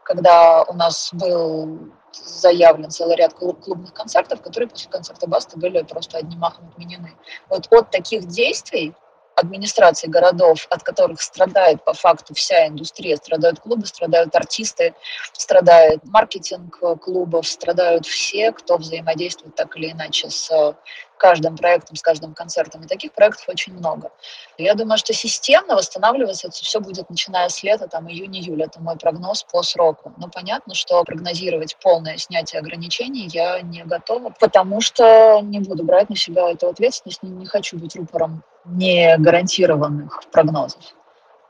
когда 0.03 0.63
у 0.63 0.73
нас 0.73 1.09
был 1.13 1.91
заявлен 2.13 2.89
целый 2.89 3.15
ряд 3.17 3.33
клубных 3.33 3.93
концертов, 3.93 4.41
которые 4.41 4.69
после 4.69 4.89
концерта 4.89 5.27
Баста 5.27 5.57
были 5.57 5.81
просто 5.83 6.19
одним 6.19 6.39
махом 6.39 6.69
отменены. 6.69 7.13
Вот 7.49 7.67
от 7.71 7.91
таких 7.91 8.27
действий 8.27 8.93
администрации 9.35 10.07
городов, 10.07 10.65
от 10.69 10.83
которых 10.83 11.21
страдает 11.21 11.83
по 11.83 11.93
факту 11.93 12.33
вся 12.33 12.67
индустрия, 12.67 13.17
страдают 13.17 13.59
клубы, 13.59 13.85
страдают 13.85 14.33
артисты, 14.35 14.93
страдает 15.33 15.99
маркетинг 16.05 16.79
клубов, 17.01 17.47
страдают 17.47 18.05
все, 18.05 18.51
кто 18.51 18.77
взаимодействует 18.77 19.55
так 19.55 19.75
или 19.77 19.91
иначе 19.91 20.29
с 20.29 20.75
каждым 21.17 21.55
проектом, 21.57 21.95
с 21.95 22.01
каждым 22.01 22.33
концертом. 22.33 22.83
И 22.83 22.87
таких 22.87 23.13
проектов 23.13 23.47
очень 23.49 23.73
много. 23.73 24.11
Я 24.57 24.75
думаю, 24.75 24.97
что 24.97 25.13
системно 25.13 25.75
восстанавливаться 25.75 26.47
это 26.47 26.57
все 26.57 26.79
будет 26.79 27.09
начиная 27.09 27.49
с 27.49 27.63
лета, 27.63 27.87
там, 27.87 28.09
июнь-июль. 28.09 28.63
Это 28.63 28.81
мой 28.81 28.97
прогноз 28.97 29.43
по 29.43 29.63
сроку. 29.63 30.13
Но 30.17 30.29
понятно, 30.29 30.75
что 30.75 31.03
прогнозировать 31.03 31.77
полное 31.81 32.17
снятие 32.17 32.59
ограничений 32.59 33.27
я 33.31 33.61
не 33.61 33.83
готова, 33.83 34.29
потому 34.39 34.81
что 34.81 35.39
не 35.41 35.59
буду 35.59 35.83
брать 35.83 36.09
на 36.09 36.15
себя 36.15 36.51
эту 36.51 36.67
ответственность, 36.67 37.23
не, 37.23 37.29
не 37.29 37.45
хочу 37.45 37.77
быть 37.77 37.95
рупором 37.95 38.43
не 38.65 39.15
гарантированных 39.17 40.23
прогнозов. 40.31 40.81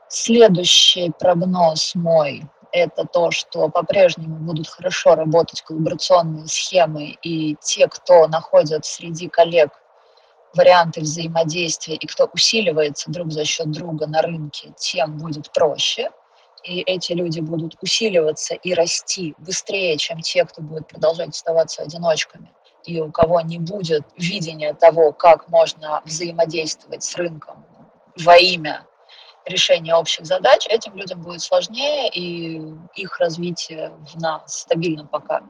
Следующий 0.08 1.10
прогноз 1.18 1.94
мой– 1.94 2.44
это 2.76 3.04
то, 3.04 3.30
что 3.30 3.68
по-прежнему 3.68 4.36
будут 4.36 4.68
хорошо 4.68 5.14
работать 5.14 5.62
коллаборационные 5.62 6.46
схемы, 6.46 7.16
и 7.22 7.56
те, 7.62 7.88
кто 7.88 8.26
находят 8.28 8.84
среди 8.84 9.28
коллег 9.28 9.70
варианты 10.54 11.00
взаимодействия 11.00 11.96
и 11.96 12.06
кто 12.06 12.28
усиливается 12.32 13.10
друг 13.10 13.32
за 13.32 13.44
счет 13.44 13.70
друга 13.70 14.06
на 14.06 14.22
рынке, 14.22 14.72
тем 14.76 15.18
будет 15.18 15.52
проще. 15.52 16.10
И 16.64 16.80
эти 16.80 17.12
люди 17.12 17.40
будут 17.40 17.76
усиливаться 17.80 18.54
и 18.54 18.74
расти 18.74 19.34
быстрее, 19.38 19.96
чем 19.98 20.20
те, 20.20 20.44
кто 20.44 20.62
будет 20.62 20.88
продолжать 20.88 21.30
оставаться 21.30 21.82
одиночками 21.82 22.50
и 22.86 23.00
у 23.00 23.10
кого 23.10 23.40
не 23.40 23.58
будет 23.58 24.04
видения 24.16 24.72
того, 24.72 25.12
как 25.12 25.48
можно 25.48 26.00
взаимодействовать 26.04 27.02
с 27.02 27.16
рынком 27.16 27.66
во 28.16 28.36
имя 28.36 28.86
решения 29.46 29.94
общих 29.94 30.26
задач, 30.26 30.66
этим 30.68 30.96
людям 30.96 31.22
будет 31.22 31.40
сложнее, 31.40 32.08
и 32.10 32.60
их 32.94 33.18
развитие 33.18 33.92
на 34.14 34.46
стабильном 34.46 35.08
пока 35.08 35.42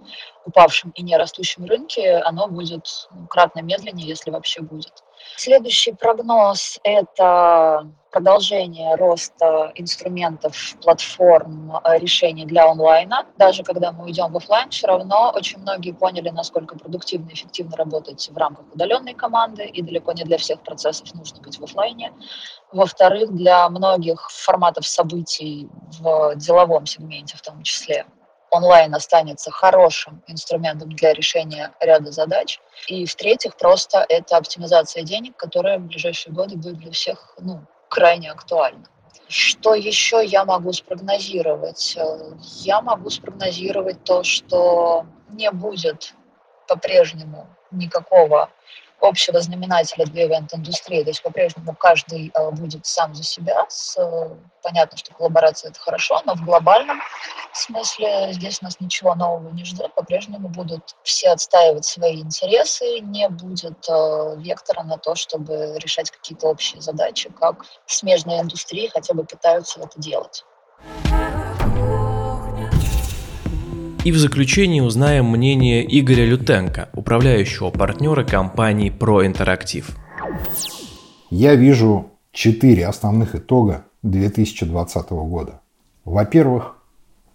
упавшем 0.47 0.93
и 0.93 1.03
не 1.03 1.17
растущем 1.17 1.65
рынке, 1.65 2.19
оно 2.19 2.49
будет 2.49 3.09
ну, 3.11 3.27
кратно 3.27 3.61
медленнее, 3.61 4.07
если 4.07 4.31
вообще 4.31 4.63
будет. 4.63 5.03
Следующий 5.37 5.93
прогноз– 5.93 6.79
это 6.85 7.91
продолжение 8.13 8.95
роста 8.95 9.73
инструментов, 9.75 10.77
платформ, 10.81 11.77
э, 11.85 11.99
решений 11.99 12.47
для 12.47 12.71
онлайна. 12.71 13.27
Даже 13.37 13.63
когда 13.63 13.93
мы 13.93 14.05
уйдем 14.05 14.33
в 14.33 14.37
офлайн, 14.37 14.71
все 14.71 14.87
равно 14.87 15.33
очень 15.35 15.59
многие 15.59 15.93
поняли, 15.93 16.31
насколько 16.31 16.79
продуктивно 16.79 17.31
и 17.31 17.35
эффективно 17.35 17.77
работать 17.77 18.31
в 18.31 18.37
рамках 18.37 18.67
удаленной 18.73 19.15
команды, 19.15 19.67
и 19.67 19.83
далеко 19.83 20.13
не 20.13 20.25
для 20.25 20.39
всех 20.39 20.63
процессов 20.63 21.13
нужно 21.15 21.43
быть 21.43 21.59
в 21.59 21.65
офлайне. 21.65 22.13
Во-вторых, 22.73 23.35
для 23.35 23.69
многих 23.69 24.31
форматов 24.31 24.87
событий 24.87 25.69
в 25.99 26.37
деловом 26.37 26.87
сегменте 26.87 27.37
в 27.37 27.43
том 27.43 27.63
числе 27.63 28.07
онлайн 28.51 28.95
останется 28.95 29.51
хорошим 29.51 30.23
инструментом 30.27 30.91
для 30.91 31.13
решения 31.13 31.73
ряда 31.81 32.13
задач. 32.13 32.61
И 32.87 33.07
в-третьих, 33.07 33.57
просто 33.57 34.05
это 34.09 34.37
оптимизация 34.37 35.03
денег, 35.03 35.37
которая 35.37 35.79
в 35.79 35.83
ближайшие 35.83 36.33
годы 36.33 36.57
будет 36.57 36.79
для 36.79 36.93
всех 36.93 37.35
ну, 37.39 37.65
крайне 37.89 38.31
актуальна. 38.31 38.85
Что 39.29 39.75
еще 39.75 40.25
я 40.25 40.45
могу 40.45 40.73
спрогнозировать? 40.73 41.99
Я 42.65 42.81
могу 42.81 43.11
спрогнозировать 43.11 44.05
то, 44.05 44.23
что 44.23 45.07
не 45.31 45.51
будет 45.51 46.15
по-прежнему 46.69 47.49
никакого 47.71 48.51
общего 49.01 49.41
знаменателя 49.41 50.07
для 50.07 50.27
ивент-индустрии. 50.27 51.03
То 51.03 51.11
есть 51.11 51.23
по-прежнему 51.23 51.75
каждый 51.75 52.31
э, 52.35 52.51
будет 52.51 52.87
сам 52.87 53.15
за 53.15 53.23
себя. 53.23 53.67
С, 53.69 53.97
э, 53.99 54.31
понятно, 54.63 54.97
что 54.97 55.15
коллаборация– 55.15 55.71
это 55.71 55.81
хорошо, 55.81 56.23
но 56.25 56.35
в 56.35 56.45
глобальном 56.45 57.01
смысле 57.53 58.33
здесь 58.33 58.63
нас 58.63 58.81
ничего 58.81 59.15
нового 59.15 59.51
не 59.51 59.65
ждет. 59.65 59.95
По-прежнему 59.95 60.49
будут 60.49 60.97
все 61.03 61.31
отстаивать 61.31 61.85
свои 61.85 62.21
интересы, 62.21 63.01
не 63.01 63.29
будет 63.29 63.89
э, 63.89 64.35
вектора 64.39 64.83
на 64.83 64.99
то, 64.99 65.15
чтобы 65.15 65.79
решать 65.79 66.11
какие-то 66.11 66.49
общие 66.49 66.81
задачи, 66.81 67.31
как 67.31 67.65
смежные 67.87 68.41
индустрии 68.41 68.89
хотя 68.89 69.15
бы 69.15 69.25
пытаются 69.25 69.81
это 69.81 69.99
делать. 70.01 70.45
И 74.07 74.13
в 74.13 74.19
заключение 74.19 74.85
узнаем 74.85 75.29
мнение 75.29 75.85
Игоря 75.85 76.25
Лютенко, 76.27 76.91
управляющего 76.93 77.71
партнера 77.71 78.23
компании 78.23 78.97
ProInteractive. 78.97 79.87
Я 81.29 81.57
вижу 81.57 82.13
четыре 82.31 82.87
основных 82.87 83.35
итога 83.35 83.87
2020 84.05 85.11
года. 85.11 85.61
Во-первых, 86.05 86.77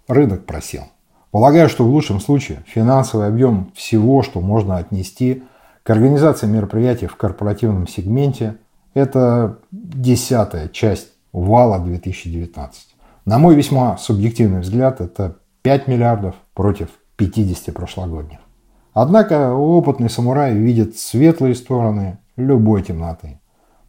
рынок 0.08 0.46
просел. 0.46 0.84
Полагаю, 1.32 1.68
что 1.68 1.84
в 1.84 1.90
лучшем 1.90 2.22
случае 2.22 2.64
финансовый 2.66 3.28
объем 3.28 3.74
всего, 3.76 4.24
что 4.24 4.40
можно 4.40 4.78
отнести 4.78 5.44
к 5.84 5.90
организации 5.90 6.48
мероприятий 6.48 7.08
в 7.08 7.18
корпоративном 7.18 7.86
сегменте, 7.86 8.56
это 8.94 9.60
десятая 9.72 10.70
часть 10.70 11.10
вала 11.34 11.80
2019. 11.80 12.96
На 13.26 13.40
мой 13.40 13.56
весьма 13.56 13.98
субъективный 13.98 14.62
взгляд, 14.62 15.02
это 15.02 15.36
5 15.64 15.88
миллиардов 15.88 16.36
против 16.54 16.90
50 17.18 17.74
прошлогодних. 17.74 18.40
Однако 18.94 19.54
опытный 19.54 20.10
самурай 20.10 20.54
видит 20.54 20.98
светлые 20.98 21.56
стороны 21.56 22.18
любой 22.36 22.82
темноты. 22.84 23.40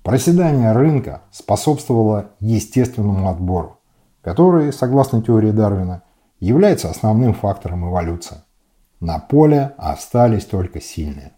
Проседание 0.02 0.72
рынка 0.72 1.22
способствовало 1.30 2.30
естественному 2.40 3.28
отбору, 3.28 3.78
который, 4.20 4.72
согласно 4.72 5.22
теории 5.22 5.50
Дарвина, 5.50 6.02
является 6.40 6.90
основным 6.90 7.34
фактором 7.34 7.88
эволюции. 7.88 8.38
На 9.00 9.18
поле 9.18 9.72
остались 9.78 10.44
только 10.44 10.80
сильные. 10.80 11.32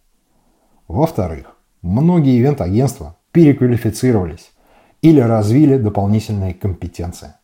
Во-вторых, 0.89 1.57
многие 1.83 2.39
ивент-агентства 2.41 3.17
переквалифицировались 3.33 4.53
или 5.01 5.21
развили 5.21 5.79
дополнительные 5.79 6.55
компетенции. 6.55 7.35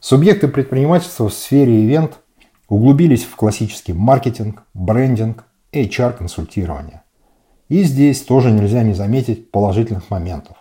Субъекты 0.00 0.48
предпринимательства 0.48 1.28
в 1.28 1.34
сфере 1.34 1.84
ивент 1.84 2.20
углубились 2.68 3.24
в 3.24 3.36
классический 3.36 3.92
маркетинг, 3.92 4.62
брендинг, 4.72 5.44
HR-консультирование. 5.72 7.02
И 7.68 7.82
здесь 7.82 8.22
тоже 8.22 8.50
нельзя 8.50 8.82
не 8.82 8.94
заметить 8.94 9.50
положительных 9.50 10.08
моментов. 10.08 10.56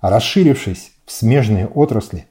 Расширившись 0.00 0.92
в 1.04 1.12
смежные 1.12 1.66
отрасли, 1.66 2.28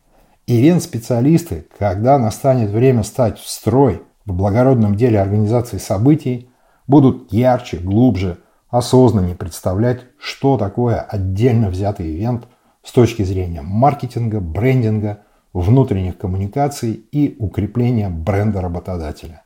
ивент-специалисты, 0.48 1.68
когда 1.78 2.18
настанет 2.18 2.72
время 2.72 3.04
стать 3.04 3.38
в 3.40 3.48
строй 3.48 4.02
в 4.26 4.34
благородном 4.34 4.96
деле 4.96 5.22
организации 5.22 5.78
событий, 5.78 6.50
будут 6.88 7.32
ярче, 7.32 7.78
глубже, 7.78 8.40
осознаннее 8.70 9.36
представлять, 9.36 10.02
что 10.20 10.58
такое 10.58 11.02
отдельно 11.02 11.70
взятый 11.70 12.16
ивент 12.16 12.48
с 12.84 12.92
точки 12.92 13.24
зрения 13.24 13.62
маркетинга, 13.62 14.40
брендинга, 14.40 15.22
внутренних 15.54 16.18
коммуникаций 16.18 17.06
и 17.12 17.36
укрепления 17.40 18.10
бренда 18.10 18.62
работодателя. 18.62 19.44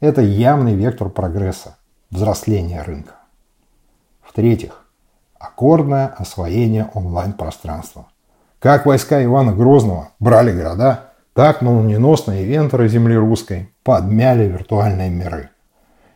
Это 0.00 0.20
явный 0.20 0.74
вектор 0.74 1.08
прогресса, 1.08 1.76
взросления 2.10 2.82
рынка. 2.82 3.14
В-третьих, 4.22 4.84
аккордное 5.38 6.08
освоение 6.08 6.90
онлайн-пространства. 6.94 8.06
Как 8.58 8.86
войска 8.86 9.22
Ивана 9.22 9.54
Грозного 9.54 10.10
брали 10.18 10.52
города, 10.52 11.10
так 11.34 11.62
молниеносные 11.62 12.44
венторы 12.44 12.88
земли 12.88 13.16
русской 13.16 13.70
подмяли 13.82 14.44
виртуальные 14.44 15.10
миры. 15.10 15.50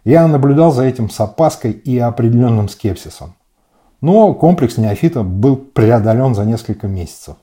Я 0.04 0.26
наблюдал 0.26 0.72
за 0.72 0.84
этим 0.84 1.10
с 1.10 1.20
опаской 1.20 1.72
и 1.72 1.98
определенным 1.98 2.68
скепсисом. 2.68 3.34
Но 4.00 4.32
комплекс 4.32 4.76
неофита 4.78 5.22
был 5.22 5.56
преодолен 5.56 6.34
за 6.34 6.44
несколько 6.44 6.86
месяцев. 6.86 7.36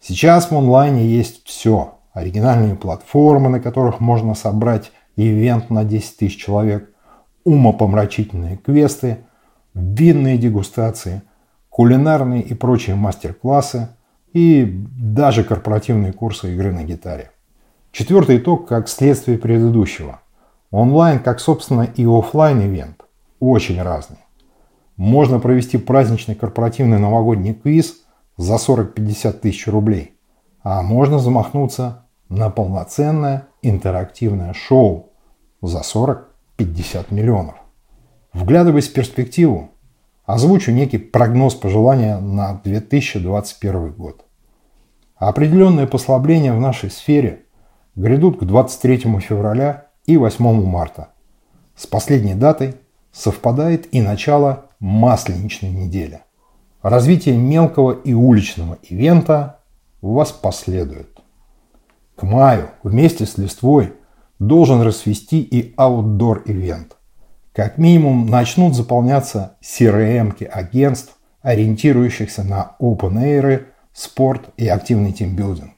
Сейчас 0.00 0.50
в 0.50 0.56
онлайне 0.56 1.06
есть 1.06 1.46
все. 1.46 1.94
Оригинальные 2.12 2.74
платформы, 2.74 3.48
на 3.48 3.60
которых 3.60 4.00
можно 4.00 4.34
собрать 4.34 4.92
ивент 5.16 5.70
на 5.70 5.84
10 5.84 6.16
тысяч 6.16 6.36
человек, 6.36 6.90
умопомрачительные 7.44 8.56
квесты, 8.56 9.18
винные 9.74 10.38
дегустации, 10.38 11.22
кулинарные 11.68 12.42
и 12.42 12.54
прочие 12.54 12.96
мастер-классы 12.96 13.90
и 14.32 14.64
даже 14.98 15.44
корпоративные 15.44 16.12
курсы 16.12 16.54
игры 16.54 16.72
на 16.72 16.84
гитаре. 16.84 17.30
Четвертый 17.92 18.38
итог 18.38 18.68
как 18.68 18.88
следствие 18.88 19.38
предыдущего– 19.38 20.20
Онлайн, 20.70 21.20
как, 21.20 21.40
собственно, 21.40 21.82
и 21.82 22.04
офлайн 22.04 22.60
ивент, 22.60 23.04
очень 23.40 23.80
разный. 23.80 24.18
Можно 24.96 25.38
провести 25.38 25.78
праздничный 25.78 26.34
корпоративный 26.34 26.98
новогодний 26.98 27.54
квиз 27.54 28.02
за 28.38 28.54
40-50 28.54 29.32
тысяч 29.32 29.66
рублей, 29.66 30.14
а 30.62 30.80
можно 30.80 31.18
замахнуться 31.18 32.06
на 32.30 32.48
полноценное 32.48 33.48
интерактивное 33.60 34.54
шоу 34.54 35.12
за 35.60 35.80
40-50 35.80 37.06
миллионов. 37.10 37.56
Вглядываясь 38.32 38.88
в 38.88 38.92
перспективу, 38.92 39.70
озвучу 40.24 40.70
некий 40.70 40.98
прогноз 40.98 41.54
пожелания 41.54 42.18
на 42.20 42.60
2021 42.64 43.92
год. 43.92 44.24
Определенные 45.16 45.88
послабления 45.88 46.54
в 46.54 46.60
нашей 46.60 46.90
сфере 46.90 47.46
грядут 47.96 48.38
к 48.38 48.44
23 48.44 48.98
февраля 49.20 49.88
и 50.06 50.16
8 50.16 50.64
марта. 50.64 51.08
С 51.74 51.86
последней 51.86 52.34
датой 52.34 52.76
совпадает 53.10 53.92
и 53.92 54.00
начало 54.00 54.66
масленичной 54.78 55.70
недели. 55.70 56.20
Развитие 56.82 57.36
мелкого 57.36 57.92
и 57.92 58.12
уличного 58.12 58.78
ивента 58.82 59.58
у 60.00 60.14
вас 60.14 60.30
последует. 60.30 61.08
К 62.14 62.22
маю 62.22 62.70
вместе 62.84 63.26
с 63.26 63.36
листвой 63.36 63.94
должен 64.38 64.82
расвести 64.82 65.40
и 65.40 65.74
аутдор 65.76 66.42
ивент. 66.46 66.96
Как 67.52 67.78
минимум 67.78 68.26
начнут 68.26 68.76
заполняться 68.76 69.56
CRM-ки 69.60 70.44
агентств, 70.44 71.16
ориентирующихся 71.42 72.44
на 72.44 72.76
open 72.80 73.14
air, 73.14 73.64
спорт 73.92 74.50
и 74.56 74.68
активный 74.68 75.12
тимбилдинг. 75.12 75.72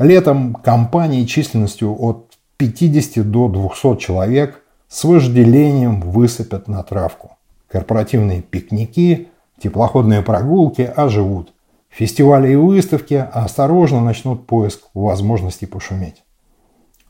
Летом 0.00 0.54
компании 0.54 1.24
численностью 1.24 1.94
от 1.96 2.36
50 2.56 3.30
до 3.30 3.48
200 3.48 3.96
человек 3.98 4.62
с 4.88 5.04
вожделением 5.04 6.00
высыпят 6.00 6.66
на 6.66 6.82
травку. 6.82 7.36
Корпоративные 7.68 8.42
пикники, 8.42 9.28
теплоходные 9.60 10.22
прогулки 10.22 10.82
оживут. 10.82 11.52
Фестивали 11.88 12.52
и 12.52 12.56
выставки 12.56 13.14
осторожно 13.14 14.00
начнут 14.00 14.46
поиск 14.46 14.82
возможностей 14.94 15.66
пошуметь. 15.66 16.22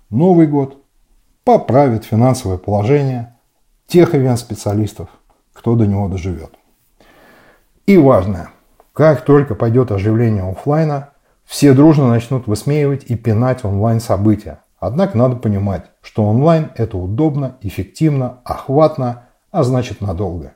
Новый 0.09 0.47
год 0.47 0.83
поправит 1.45 2.05
финансовое 2.05 2.59
положение 2.59 3.37
тех 3.87 4.15
ивент-специалистов, 4.15 5.09
кто 5.53 5.75
до 5.75 5.87
него 5.87 6.09
доживет. 6.09 6.53
И 7.87 7.97
важное, 7.99 8.51
как 8.93 9.25
только 9.25 9.55
пойдет 9.55 9.91
оживление 9.91 10.45
офлайна, 10.45 11.11
все 11.45 11.75
дружно 11.75 12.09
начнут 12.09 12.47
высмеивать 12.47 13.05
и 13.05 13.17
пинать 13.17 13.65
онлайн-события, 13.65 14.61
Однако 14.81 15.19
надо 15.19 15.37
понимать, 15.37 15.85
что 16.01 16.25
онлайн 16.25 16.71
это 16.75 16.97
удобно, 16.97 17.59
эффективно, 17.61 18.39
охватно, 18.45 19.25
а 19.51 19.63
значит 19.63 20.01
надолго. 20.01 20.55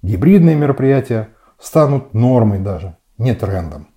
Гибридные 0.00 0.56
мероприятия 0.56 1.28
станут 1.60 2.14
нормой 2.14 2.58
даже, 2.58 2.96
не 3.18 3.34
трендом. 3.34 3.88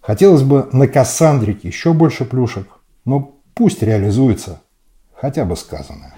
Хотелось 0.00 0.42
бы 0.42 0.68
на 0.72 0.88
Кассандрике 0.88 1.68
еще 1.68 1.92
больше 1.92 2.24
плюшек, 2.24 2.66
но 3.04 3.36
пусть 3.54 3.82
реализуется 3.82 4.60
хотя 5.14 5.44
бы 5.44 5.56
сказанное. 5.56 6.14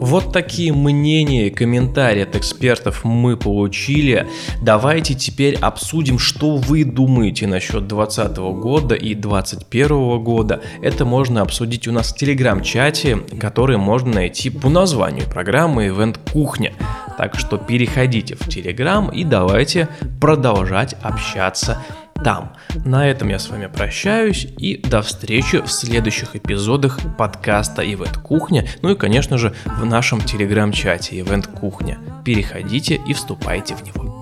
Вот 0.00 0.32
такие 0.32 0.72
мнения 0.72 1.48
и 1.48 1.50
комментарии 1.50 2.22
от 2.22 2.36
экспертов 2.36 3.04
мы 3.04 3.36
получили. 3.36 4.28
Давайте 4.62 5.14
теперь 5.14 5.56
обсудим, 5.56 6.20
что 6.20 6.56
вы 6.56 6.84
думаете 6.84 7.48
насчет 7.48 7.88
2020 7.88 8.36
года 8.36 8.94
и 8.94 9.14
2021 9.14 10.22
года. 10.22 10.62
Это 10.82 11.04
можно 11.04 11.42
обсудить 11.42 11.88
у 11.88 11.92
нас 11.92 12.12
в 12.12 12.16
телеграм-чате, 12.16 13.18
который 13.40 13.76
можно 13.76 14.14
найти 14.14 14.50
по 14.50 14.68
названию 14.68 15.26
программы 15.28 15.88
Event 15.88 16.18
Кухня. 16.32 16.72
Так 17.16 17.36
что 17.36 17.58
переходите 17.58 18.36
в 18.36 18.48
телеграм 18.48 19.08
и 19.08 19.24
давайте 19.24 19.88
продолжать 20.20 20.94
общаться 21.02 21.82
там. 22.24 22.52
На 22.84 23.08
этом 23.08 23.28
я 23.28 23.38
с 23.38 23.48
вами 23.48 23.66
прощаюсь 23.66 24.46
и 24.58 24.76
до 24.76 25.02
встречи 25.02 25.60
в 25.60 25.70
следующих 25.70 26.36
эпизодах 26.36 26.98
подкаста 27.16 27.82
Event 27.82 28.20
Кухня, 28.20 28.66
ну 28.82 28.90
и, 28.90 28.96
конечно 28.96 29.38
же, 29.38 29.54
в 29.64 29.84
нашем 29.84 30.20
телеграм-чате 30.20 31.18
Event 31.20 31.52
Кухня. 31.52 31.98
Переходите 32.24 33.00
и 33.06 33.14
вступайте 33.14 33.74
в 33.74 33.84
него. 33.84 34.17